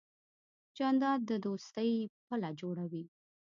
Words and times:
جانداد 0.77 1.19
د 1.29 1.31
دوستۍ 1.45 1.91
پله 2.25 2.49
جوړوي. 2.59 3.05